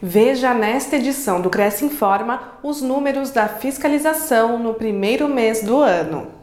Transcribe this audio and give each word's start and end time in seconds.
Veja 0.00 0.54
nesta 0.54 0.94
edição 0.94 1.40
do 1.40 1.50
Cresce 1.50 1.84
Informa 1.84 2.52
os 2.62 2.80
números 2.80 3.32
da 3.32 3.48
fiscalização 3.48 4.56
no 4.56 4.74
primeiro 4.74 5.26
mês 5.26 5.60
do 5.60 5.78
ano. 5.78 6.38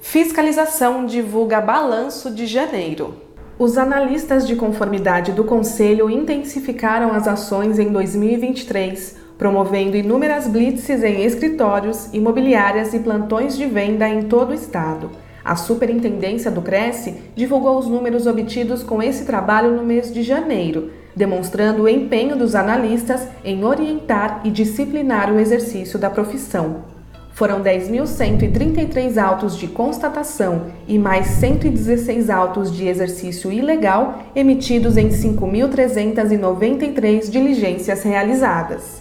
Fiscalização 0.00 1.04
divulga 1.04 1.60
balanço 1.60 2.30
de 2.30 2.46
janeiro. 2.46 3.29
Os 3.60 3.76
analistas 3.76 4.46
de 4.46 4.56
conformidade 4.56 5.32
do 5.32 5.44
Conselho 5.44 6.08
intensificaram 6.08 7.12
as 7.12 7.28
ações 7.28 7.78
em 7.78 7.92
2023, 7.92 9.18
promovendo 9.36 9.98
inúmeras 9.98 10.48
blitzes 10.48 11.04
em 11.04 11.24
escritórios, 11.24 12.08
imobiliárias 12.10 12.94
e 12.94 13.00
plantões 13.00 13.58
de 13.58 13.66
venda 13.66 14.08
em 14.08 14.22
todo 14.22 14.52
o 14.52 14.54
estado. 14.54 15.10
A 15.44 15.56
Superintendência 15.56 16.50
do 16.50 16.62
Cresce 16.62 17.16
divulgou 17.36 17.78
os 17.78 17.86
números 17.86 18.26
obtidos 18.26 18.82
com 18.82 19.02
esse 19.02 19.26
trabalho 19.26 19.72
no 19.72 19.82
mês 19.82 20.10
de 20.10 20.22
janeiro, 20.22 20.90
demonstrando 21.14 21.82
o 21.82 21.88
empenho 21.88 22.36
dos 22.36 22.54
analistas 22.54 23.28
em 23.44 23.62
orientar 23.62 24.40
e 24.42 24.50
disciplinar 24.50 25.30
o 25.30 25.38
exercício 25.38 25.98
da 25.98 26.08
profissão. 26.08 26.89
Foram 27.40 27.60
10.133 27.62 29.16
autos 29.16 29.56
de 29.56 29.66
constatação 29.66 30.66
e 30.86 30.98
mais 30.98 31.26
116 31.26 32.28
autos 32.28 32.70
de 32.70 32.86
exercício 32.86 33.50
ilegal 33.50 34.18
emitidos 34.36 34.98
em 34.98 35.08
5.393 35.08 37.30
diligências 37.30 38.02
realizadas. 38.02 39.00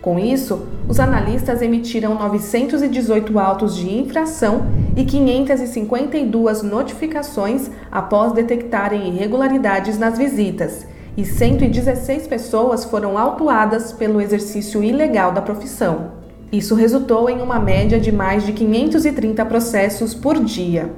Com 0.00 0.20
isso, 0.20 0.68
os 0.86 1.00
analistas 1.00 1.62
emitiram 1.62 2.14
918 2.14 3.40
autos 3.40 3.74
de 3.74 3.92
infração 3.92 4.66
e 4.96 5.04
552 5.04 6.62
notificações 6.62 7.68
após 7.90 8.32
detectarem 8.32 9.08
irregularidades 9.08 9.98
nas 9.98 10.16
visitas, 10.16 10.86
e 11.16 11.24
116 11.24 12.28
pessoas 12.28 12.84
foram 12.84 13.18
autuadas 13.18 13.92
pelo 13.92 14.20
exercício 14.20 14.80
ilegal 14.80 15.32
da 15.32 15.42
profissão. 15.42 16.22
Isso 16.54 16.76
resultou 16.76 17.28
em 17.28 17.42
uma 17.42 17.58
média 17.58 17.98
de 17.98 18.12
mais 18.12 18.46
de 18.46 18.52
530 18.52 19.44
processos 19.44 20.14
por 20.14 20.38
dia. 20.38 20.88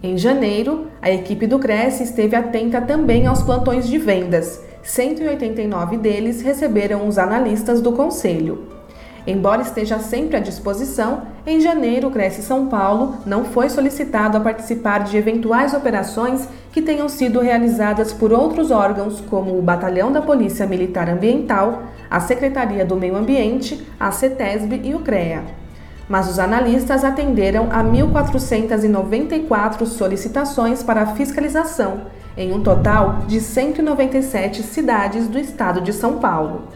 Em 0.00 0.16
janeiro, 0.16 0.86
a 1.02 1.10
equipe 1.10 1.44
do 1.44 1.58
Cresce 1.58 2.04
esteve 2.04 2.36
atenta 2.36 2.80
também 2.80 3.26
aos 3.26 3.42
plantões 3.42 3.88
de 3.88 3.98
vendas. 3.98 4.62
189 4.84 5.96
deles 5.96 6.40
receberam 6.40 7.08
os 7.08 7.18
analistas 7.18 7.80
do 7.80 7.90
conselho. 7.90 8.68
Embora 9.26 9.62
esteja 9.62 9.98
sempre 9.98 10.36
à 10.36 10.40
disposição, 10.40 11.22
em 11.44 11.60
janeiro 11.60 12.06
o 12.06 12.10
Cresce 12.12 12.40
São 12.40 12.66
Paulo 12.66 13.16
não 13.26 13.44
foi 13.44 13.68
solicitado 13.70 14.36
a 14.36 14.40
participar 14.40 15.02
de 15.02 15.16
eventuais 15.16 15.74
operações 15.74 16.48
que 16.72 16.80
tenham 16.80 17.08
sido 17.08 17.40
realizadas 17.40 18.12
por 18.12 18.32
outros 18.32 18.70
órgãos, 18.70 19.20
como 19.20 19.58
o 19.58 19.62
Batalhão 19.62 20.12
da 20.12 20.22
Polícia 20.22 20.64
Militar 20.64 21.08
Ambiental, 21.08 21.82
a 22.12 22.20
Secretaria 22.20 22.84
do 22.84 22.94
Meio 22.94 23.16
Ambiente, 23.16 23.84
a 23.98 24.12
CETESB 24.12 24.82
e 24.84 24.94
o 24.94 24.98
CREA. 24.98 25.44
Mas 26.06 26.28
os 26.28 26.38
analistas 26.38 27.04
atenderam 27.04 27.68
a 27.72 27.82
1.494 27.82 29.86
solicitações 29.86 30.82
para 30.82 31.14
fiscalização, 31.14 32.02
em 32.36 32.52
um 32.52 32.62
total 32.62 33.20
de 33.26 33.40
197 33.40 34.62
cidades 34.62 35.26
do 35.26 35.38
estado 35.38 35.80
de 35.80 35.94
São 35.94 36.18
Paulo. 36.18 36.68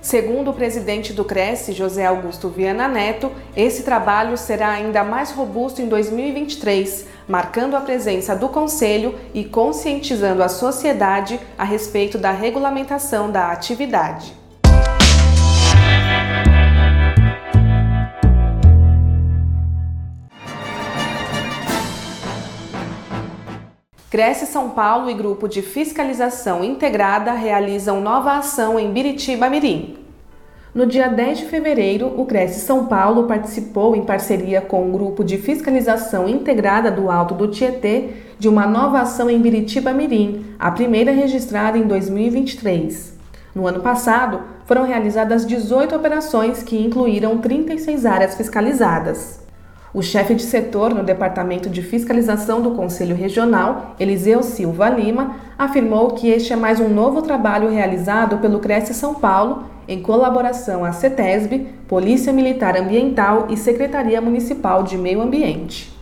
Segundo 0.00 0.52
o 0.52 0.54
presidente 0.54 1.12
do 1.12 1.24
Cresce, 1.24 1.72
José 1.72 2.06
Augusto 2.06 2.48
Viana 2.48 2.86
Neto, 2.86 3.32
esse 3.56 3.82
trabalho 3.82 4.38
será 4.38 4.68
ainda 4.68 5.02
mais 5.02 5.32
robusto 5.32 5.82
em 5.82 5.88
2023, 5.88 7.08
marcando 7.26 7.74
a 7.74 7.80
presença 7.80 8.36
do 8.36 8.48
Conselho 8.48 9.16
e 9.34 9.44
conscientizando 9.44 10.40
a 10.40 10.48
sociedade 10.48 11.40
a 11.58 11.64
respeito 11.64 12.16
da 12.16 12.30
regulamentação 12.30 13.28
da 13.28 13.50
atividade. 13.50 14.43
Cresce 24.14 24.46
São 24.46 24.70
Paulo 24.70 25.10
e 25.10 25.14
Grupo 25.14 25.48
de 25.48 25.60
Fiscalização 25.60 26.62
Integrada 26.62 27.32
realizam 27.32 28.00
nova 28.00 28.36
ação 28.36 28.78
em 28.78 28.92
Biritiba 28.92 29.50
Mirim. 29.50 29.96
No 30.72 30.86
dia 30.86 31.08
10 31.08 31.38
de 31.38 31.44
fevereiro, 31.46 32.14
o 32.16 32.24
Cresce 32.24 32.60
São 32.60 32.86
Paulo 32.86 33.24
participou, 33.24 33.96
em 33.96 34.04
parceria 34.04 34.60
com 34.60 34.88
o 34.88 34.92
Grupo 34.92 35.24
de 35.24 35.36
Fiscalização 35.36 36.28
Integrada 36.28 36.92
do 36.92 37.10
Alto 37.10 37.34
do 37.34 37.48
Tietê, 37.48 38.10
de 38.38 38.48
uma 38.48 38.68
nova 38.68 39.00
ação 39.00 39.28
em 39.28 39.40
Biritiba 39.40 39.92
Mirim, 39.92 40.46
a 40.60 40.70
primeira 40.70 41.10
registrada 41.10 41.76
em 41.76 41.82
2023. 41.82 43.18
No 43.52 43.66
ano 43.66 43.80
passado, 43.80 44.42
foram 44.64 44.84
realizadas 44.84 45.44
18 45.44 45.92
operações 45.92 46.62
que 46.62 46.80
incluíram 46.80 47.38
36 47.38 48.06
áreas 48.06 48.36
fiscalizadas. 48.36 49.43
O 49.94 50.02
chefe 50.02 50.34
de 50.34 50.42
setor 50.42 50.92
no 50.92 51.04
Departamento 51.04 51.70
de 51.70 51.80
Fiscalização 51.80 52.60
do 52.60 52.72
Conselho 52.72 53.14
Regional, 53.14 53.94
Eliseu 54.00 54.42
Silva 54.42 54.90
Lima, 54.90 55.36
afirmou 55.56 56.10
que 56.10 56.26
este 56.26 56.52
é 56.52 56.56
mais 56.56 56.80
um 56.80 56.88
novo 56.88 57.22
trabalho 57.22 57.70
realizado 57.70 58.38
pelo 58.38 58.58
Cresce 58.58 58.92
São 58.92 59.14
Paulo, 59.14 59.62
em 59.86 60.02
colaboração 60.02 60.84
à 60.84 60.90
CETESB, 60.90 61.68
Polícia 61.86 62.32
Militar 62.32 62.76
Ambiental 62.76 63.46
e 63.48 63.56
Secretaria 63.56 64.20
Municipal 64.20 64.82
de 64.82 64.98
Meio 64.98 65.22
Ambiente. 65.22 65.96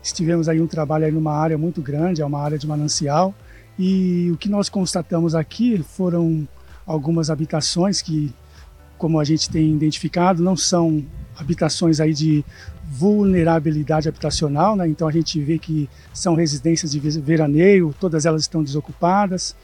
Estivemos 0.00 0.48
aí 0.48 0.60
um 0.60 0.68
trabalho 0.68 1.06
aí 1.06 1.10
numa 1.10 1.32
área 1.32 1.58
muito 1.58 1.82
grande, 1.82 2.22
é 2.22 2.24
uma 2.24 2.40
área 2.40 2.56
de 2.56 2.68
manancial, 2.68 3.34
e 3.76 4.30
o 4.32 4.36
que 4.36 4.48
nós 4.48 4.68
constatamos 4.68 5.34
aqui 5.34 5.82
foram 5.82 6.46
algumas 6.86 7.28
habitações 7.28 8.00
que, 8.00 8.32
como 8.96 9.18
a 9.18 9.24
gente 9.24 9.50
tem 9.50 9.68
identificado, 9.72 10.44
não 10.44 10.56
são 10.56 11.04
habitações 11.42 12.00
aí 12.00 12.14
de 12.14 12.44
vulnerabilidade 12.90 14.08
habitacional, 14.08 14.76
né? 14.76 14.86
então 14.88 15.08
a 15.08 15.12
gente 15.12 15.40
vê 15.40 15.58
que 15.58 15.88
são 16.12 16.34
residências 16.34 16.92
de 16.92 17.00
veraneio, 17.20 17.94
todas 17.98 18.24
elas 18.26 18.42
estão 18.42 18.62
desocupadas, 18.62 19.56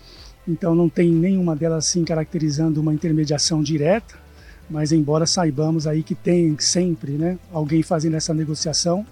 então 0.46 0.74
não 0.74 0.88
tem 0.88 1.10
nenhuma 1.10 1.54
delas 1.54 1.86
assim 1.86 2.04
caracterizando 2.04 2.80
uma 2.80 2.92
intermediação 2.92 3.62
direta, 3.62 4.14
mas 4.68 4.92
embora 4.92 5.26
saibamos 5.26 5.86
aí 5.86 6.02
que 6.02 6.14
tem 6.14 6.56
sempre 6.58 7.12
né, 7.12 7.38
alguém 7.52 7.82
fazendo 7.82 8.16
essa 8.16 8.34
negociação, 8.34 9.06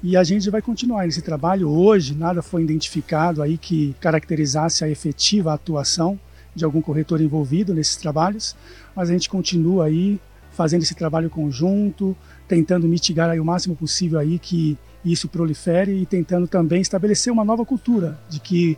e 0.00 0.16
a 0.16 0.22
gente 0.22 0.48
vai 0.48 0.62
continuar 0.62 1.08
esse 1.08 1.20
trabalho. 1.20 1.68
Hoje 1.68 2.14
nada 2.14 2.40
foi 2.40 2.62
identificado 2.62 3.42
aí 3.42 3.58
que 3.58 3.96
caracterizasse 4.00 4.84
a 4.84 4.88
efetiva 4.88 5.52
atuação 5.52 6.18
de 6.54 6.64
algum 6.64 6.80
corretor 6.80 7.20
envolvido 7.20 7.74
nesses 7.74 7.96
trabalhos, 7.96 8.54
mas 8.94 9.10
a 9.10 9.12
gente 9.12 9.28
continua 9.28 9.86
aí 9.86 10.20
fazendo 10.58 10.82
esse 10.82 10.94
trabalho 10.96 11.30
conjunto, 11.30 12.16
tentando 12.48 12.88
mitigar 12.88 13.30
aí 13.30 13.38
o 13.38 13.44
máximo 13.44 13.76
possível 13.76 14.18
aí 14.18 14.40
que 14.40 14.76
isso 15.04 15.28
prolifere 15.28 15.92
e 15.92 16.04
tentando 16.04 16.48
também 16.48 16.80
estabelecer 16.80 17.32
uma 17.32 17.44
nova 17.44 17.64
cultura 17.64 18.18
de 18.28 18.40
que 18.40 18.76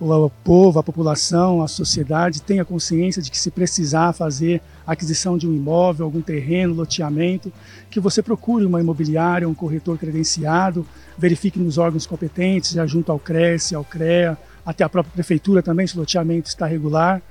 o 0.00 0.28
povo, 0.42 0.80
a 0.80 0.82
população, 0.82 1.62
a 1.62 1.68
sociedade 1.68 2.42
tenha 2.42 2.64
consciência 2.64 3.22
de 3.22 3.30
que 3.30 3.38
se 3.38 3.48
precisar 3.48 4.12
fazer 4.12 4.60
aquisição 4.84 5.38
de 5.38 5.46
um 5.46 5.54
imóvel, 5.54 6.04
algum 6.04 6.20
terreno, 6.20 6.74
loteamento, 6.74 7.52
que 7.88 8.00
você 8.00 8.20
procure 8.24 8.64
uma 8.64 8.80
imobiliária, 8.80 9.48
um 9.48 9.54
corretor 9.54 9.98
credenciado, 9.98 10.84
verifique 11.16 11.60
nos 11.60 11.78
órgãos 11.78 12.08
competentes, 12.08 12.72
já 12.72 12.84
junto 12.86 13.12
ao 13.12 13.20
CRES, 13.20 13.72
ao 13.72 13.84
CREA, 13.84 14.36
até 14.66 14.82
a 14.82 14.88
própria 14.88 15.12
prefeitura 15.12 15.62
também, 15.62 15.86
se 15.86 15.94
o 15.94 16.00
loteamento 16.00 16.48
está 16.48 16.66
regular, 16.66 17.22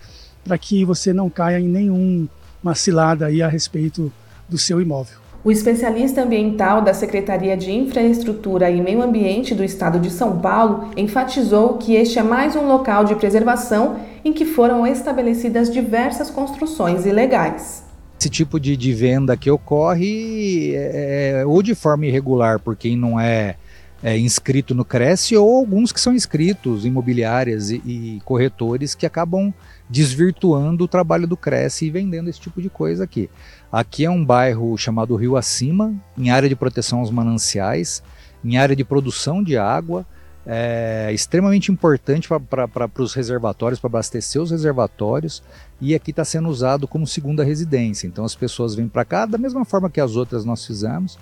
para 0.41 0.57
que 0.57 0.85
você 0.85 1.11
não 1.11 1.29
caia 1.29 1.59
em 1.59 1.67
nenhum 1.67 2.29
uma 2.63 2.75
cilada 2.75 3.25
aí 3.27 3.41
a 3.41 3.47
respeito 3.47 4.11
do 4.47 4.57
seu 4.57 4.81
imóvel. 4.81 5.17
O 5.41 5.51
especialista 5.51 6.21
ambiental 6.21 6.81
da 6.81 6.93
Secretaria 6.93 7.55
de 7.55 7.71
Infraestrutura 7.71 8.69
e 8.69 8.81
Meio 8.81 9.01
Ambiente 9.01 9.55
do 9.55 9.63
Estado 9.63 9.97
de 9.97 10.09
São 10.09 10.37
Paulo 10.39 10.91
enfatizou 10.97 11.77
que 11.77 11.95
este 11.95 12.19
é 12.19 12.23
mais 12.23 12.57
um 12.57 12.67
local 12.67 13.05
de 13.05 13.15
preservação 13.15 14.01
em 14.25 14.33
que 14.33 14.43
foram 14.45 14.85
estabelecidas 14.85 15.71
diversas 15.71 16.29
construções 16.29 17.05
ilegais. 17.05 17.85
Esse 18.19 18.29
tipo 18.29 18.59
de, 18.59 18.75
de 18.75 18.91
venda 18.91 19.37
que 19.37 19.49
ocorre 19.49 20.75
é, 20.75 21.39
é 21.39 21.45
ou 21.45 21.63
de 21.63 21.73
forma 21.73 22.05
irregular 22.05 22.59
por 22.59 22.75
quem 22.75 22.97
não 22.97 23.17
é, 23.17 23.55
é, 24.01 24.17
inscrito 24.17 24.73
no 24.73 24.85
Cresce 24.85 25.35
ou 25.35 25.57
alguns 25.57 25.91
que 25.91 25.99
são 25.99 26.13
inscritos, 26.13 26.85
imobiliárias 26.85 27.69
e, 27.69 27.81
e 27.85 28.21
corretores 28.23 28.95
que 28.95 29.05
acabam 29.05 29.53
desvirtuando 29.89 30.83
o 30.83 30.87
trabalho 30.87 31.27
do 31.27 31.35
Cresce 31.35 31.85
e 31.85 31.89
vendendo 31.89 32.29
esse 32.29 32.39
tipo 32.39 32.61
de 32.61 32.69
coisa 32.69 33.03
aqui. 33.03 33.29
Aqui 33.71 34.05
é 34.05 34.09
um 34.09 34.23
bairro 34.23 34.77
chamado 34.77 35.15
Rio 35.15 35.35
Acima, 35.35 35.93
em 36.17 36.29
área 36.29 36.47
de 36.47 36.55
proteção 36.55 36.99
aos 36.99 37.11
mananciais, 37.11 38.01
em 38.43 38.57
área 38.57 38.75
de 38.75 38.83
produção 38.83 39.43
de 39.43 39.57
água. 39.57 40.05
é 40.45 41.11
extremamente 41.13 41.71
importante 41.71 42.27
para 42.27 42.89
os 42.97 43.13
reservatórios, 43.13 43.79
para 43.79 43.89
abastecer 43.89 44.41
os 44.41 44.49
reservatórios, 44.49 45.43
e 45.81 45.93
aqui 45.93 46.11
está 46.11 46.23
sendo 46.23 46.49
usado 46.49 46.87
como 46.87 47.05
segunda 47.05 47.43
residência. 47.43 48.07
Então 48.07 48.23
as 48.23 48.35
pessoas 48.35 48.73
vêm 48.73 48.87
para 48.87 49.05
cá 49.05 49.25
da 49.25 49.37
mesma 49.37 49.65
forma 49.65 49.89
que 49.89 49.99
as 49.99 50.15
outras 50.15 50.45
nós 50.45 50.65
fizemos. 50.65 51.19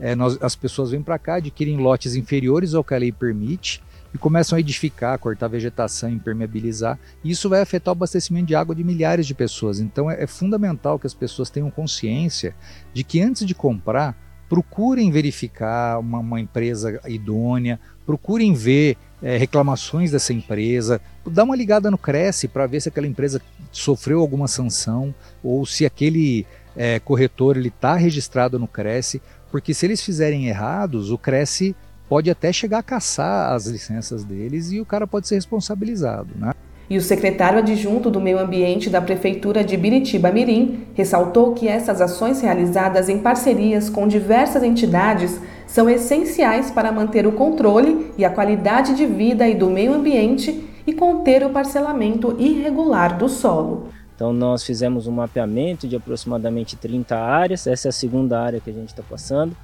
É, 0.00 0.14
nós, 0.14 0.38
as 0.40 0.56
pessoas 0.56 0.90
vêm 0.90 1.02
para 1.02 1.18
cá, 1.18 1.34
adquirem 1.36 1.76
lotes 1.76 2.14
inferiores 2.14 2.74
ao 2.74 2.82
que 2.82 2.94
a 2.94 2.98
lei 2.98 3.12
permite 3.12 3.82
e 4.12 4.18
começam 4.18 4.56
a 4.56 4.60
edificar, 4.60 5.18
cortar 5.18 5.48
vegetação, 5.48 6.08
impermeabilizar. 6.10 6.98
E 7.22 7.30
isso 7.30 7.48
vai 7.48 7.60
afetar 7.60 7.92
o 7.92 7.96
abastecimento 7.96 8.46
de 8.46 8.54
água 8.54 8.74
de 8.74 8.82
milhares 8.82 9.26
de 9.26 9.34
pessoas. 9.34 9.78
Então 9.78 10.10
é, 10.10 10.22
é 10.22 10.26
fundamental 10.26 10.98
que 10.98 11.06
as 11.06 11.14
pessoas 11.14 11.50
tenham 11.50 11.70
consciência 11.70 12.54
de 12.92 13.04
que 13.04 13.20
antes 13.20 13.46
de 13.46 13.54
comprar, 13.54 14.16
procurem 14.48 15.12
verificar 15.12 16.00
uma, 16.00 16.18
uma 16.18 16.40
empresa 16.40 17.00
idônea, 17.06 17.78
procurem 18.04 18.52
ver 18.52 18.96
é, 19.22 19.36
reclamações 19.36 20.10
dessa 20.10 20.32
empresa, 20.32 21.00
dá 21.24 21.44
uma 21.44 21.54
ligada 21.54 21.90
no 21.90 21.98
Cresce 21.98 22.48
para 22.48 22.66
ver 22.66 22.80
se 22.80 22.88
aquela 22.88 23.06
empresa 23.06 23.40
sofreu 23.70 24.20
alguma 24.20 24.48
sanção 24.48 25.14
ou 25.42 25.64
se 25.64 25.86
aquele 25.86 26.44
é, 26.76 26.98
corretor 26.98 27.56
ele 27.56 27.68
está 27.68 27.94
registrado 27.94 28.58
no 28.58 28.68
Cresce, 28.68 29.20
porque 29.50 29.74
se 29.74 29.86
eles 29.86 30.02
fizerem 30.02 30.48
errados, 30.48 31.10
o 31.10 31.18
Cresce 31.18 31.74
pode 32.08 32.30
até 32.30 32.52
chegar 32.52 32.78
a 32.78 32.82
caçar 32.82 33.52
as 33.52 33.66
licenças 33.66 34.24
deles 34.24 34.72
e 34.72 34.80
o 34.80 34.84
cara 34.84 35.06
pode 35.06 35.28
ser 35.28 35.36
responsabilizado, 35.36 36.30
né? 36.36 36.52
E 36.90 36.98
o 36.98 37.00
secretário 37.00 37.60
adjunto 37.60 38.10
do 38.10 38.20
Meio 38.20 38.40
Ambiente 38.40 38.90
da 38.90 39.00
Prefeitura 39.00 39.62
de 39.62 39.76
Biritiba 39.76 40.32
Mirim 40.32 40.88
ressaltou 40.92 41.54
que 41.54 41.68
essas 41.68 42.00
ações 42.00 42.40
realizadas 42.40 43.08
em 43.08 43.20
parcerias 43.20 43.88
com 43.88 44.08
diversas 44.08 44.64
entidades 44.64 45.40
são 45.68 45.88
essenciais 45.88 46.68
para 46.72 46.90
manter 46.90 47.28
o 47.28 47.32
controle 47.32 48.10
e 48.18 48.24
a 48.24 48.30
qualidade 48.30 48.96
de 48.96 49.06
vida 49.06 49.46
e 49.46 49.54
do 49.54 49.70
meio 49.70 49.94
ambiente 49.94 50.68
e 50.84 50.92
conter 50.92 51.46
o 51.46 51.50
parcelamento 51.50 52.34
irregular 52.40 53.16
do 53.16 53.28
solo. 53.28 53.90
Então 54.20 54.34
nós 54.34 54.62
fizemos 54.62 55.06
um 55.06 55.12
mapeamento 55.12 55.88
de 55.88 55.96
aproximadamente 55.96 56.76
30 56.76 57.16
áreas, 57.16 57.66
essa 57.66 57.88
é 57.88 57.90
a 57.90 57.92
segunda 57.92 58.38
área 58.38 58.60
que 58.60 58.68
a 58.68 58.72
gente 58.74 58.90
está 58.90 59.02
passando 59.02 59.56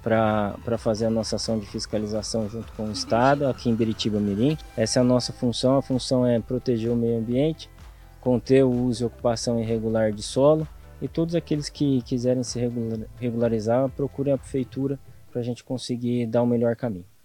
para 0.00 0.78
fazer 0.78 1.06
a 1.06 1.10
nossa 1.10 1.34
ação 1.34 1.58
de 1.58 1.66
fiscalização 1.66 2.48
junto 2.48 2.72
com 2.74 2.84
o 2.84 2.92
Estado, 2.92 3.48
aqui 3.48 3.68
em 3.68 3.74
Biritiba 3.74 4.20
Mirim. 4.20 4.56
Essa 4.76 5.00
é 5.00 5.02
a 5.02 5.04
nossa 5.04 5.32
função, 5.32 5.76
a 5.76 5.82
função 5.82 6.24
é 6.24 6.38
proteger 6.38 6.92
o 6.92 6.94
meio 6.94 7.18
ambiente, 7.18 7.68
conter 8.20 8.64
o 8.64 8.70
uso 8.70 9.02
e 9.02 9.06
ocupação 9.06 9.58
irregular 9.58 10.12
de 10.12 10.22
solo 10.22 10.68
e 11.02 11.08
todos 11.08 11.34
aqueles 11.34 11.68
que 11.68 12.00
quiserem 12.02 12.44
se 12.44 12.60
regularizar, 13.18 13.88
procurem 13.88 14.32
a 14.32 14.38
prefeitura 14.38 15.00
para 15.32 15.40
a 15.40 15.44
gente 15.44 15.64
conseguir 15.64 16.26
dar 16.26 16.42
o 16.42 16.46
melhor 16.46 16.76
caminho. 16.76 17.15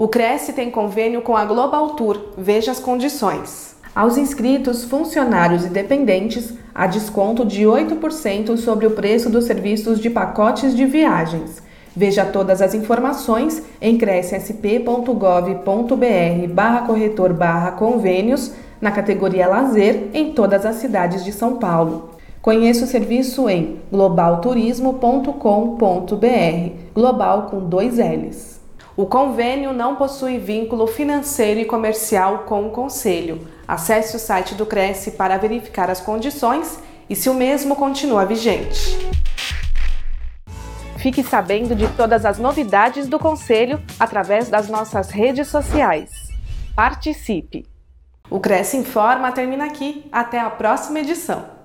O 0.00 0.08
Cresce 0.08 0.52
tem 0.54 0.70
convênio 0.70 1.20
com 1.20 1.36
a 1.36 1.44
Global 1.44 1.90
Tour. 1.90 2.32
Veja 2.38 2.70
as 2.70 2.80
condições. 2.80 3.76
Aos 3.94 4.16
inscritos, 4.16 4.82
funcionários 4.82 5.66
e 5.66 5.68
dependentes, 5.68 6.54
há 6.74 6.86
desconto 6.86 7.44
de 7.44 7.64
8% 7.64 8.56
sobre 8.56 8.86
o 8.86 8.92
preço 8.92 9.28
dos 9.28 9.44
serviços 9.44 10.00
de 10.00 10.08
pacotes 10.08 10.74
de 10.74 10.86
viagens. 10.86 11.62
Veja 11.94 12.24
todas 12.24 12.62
as 12.62 12.72
informações 12.72 13.62
em 13.78 13.98
crescsp.gov.br 13.98 16.48
barra 16.48 16.86
corretor 16.86 17.34
barra 17.34 17.72
convênios 17.72 18.54
na 18.80 18.90
categoria 18.90 19.48
lazer 19.48 20.08
em 20.14 20.32
todas 20.32 20.64
as 20.64 20.76
cidades 20.76 21.22
de 21.22 21.30
São 21.30 21.58
Paulo. 21.58 22.12
Conheça 22.40 22.86
o 22.86 22.88
serviço 22.88 23.50
em 23.50 23.82
globalturismo.com.br, 23.92 26.72
global 26.94 27.48
com 27.50 27.68
dois 27.68 27.98
L's. 27.98 28.59
O 29.00 29.06
convênio 29.06 29.72
não 29.72 29.96
possui 29.96 30.36
vínculo 30.36 30.86
financeiro 30.86 31.58
e 31.58 31.64
comercial 31.64 32.40
com 32.40 32.66
o 32.66 32.70
Conselho. 32.70 33.48
Acesse 33.66 34.14
o 34.14 34.18
site 34.18 34.54
do 34.54 34.66
Cresce 34.66 35.12
para 35.12 35.38
verificar 35.38 35.88
as 35.88 36.02
condições 36.02 36.78
e 37.08 37.16
se 37.16 37.30
o 37.30 37.32
mesmo 37.32 37.74
continua 37.76 38.26
vigente. 38.26 38.98
Fique 40.98 41.22
sabendo 41.22 41.74
de 41.74 41.88
todas 41.96 42.26
as 42.26 42.38
novidades 42.38 43.08
do 43.08 43.18
Conselho 43.18 43.82
através 43.98 44.50
das 44.50 44.68
nossas 44.68 45.08
redes 45.08 45.48
sociais. 45.48 46.10
Participe! 46.76 47.64
O 48.28 48.38
Cresce 48.38 48.76
Informa 48.76 49.32
termina 49.32 49.64
aqui. 49.64 50.10
Até 50.12 50.38
a 50.38 50.50
próxima 50.50 51.00
edição. 51.00 51.59